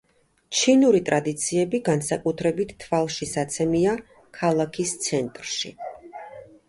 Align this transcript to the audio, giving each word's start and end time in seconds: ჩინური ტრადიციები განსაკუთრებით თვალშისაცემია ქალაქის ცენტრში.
ჩინური 0.59 1.01
ტრადიციები 1.09 1.81
განსაკუთრებით 1.89 2.73
თვალშისაცემია 2.85 3.93
ქალაქის 4.39 4.99
ცენტრში. 5.09 5.75